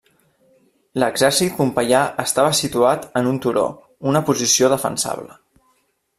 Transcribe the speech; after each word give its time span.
L'exèrcit 1.03 1.53
pompeià 1.59 1.99
estava 2.23 2.55
situat 2.61 3.07
en 3.21 3.31
un 3.33 3.39
turó, 3.45 3.67
una 4.13 4.25
posició 4.31 4.73
defensable. 4.75 5.39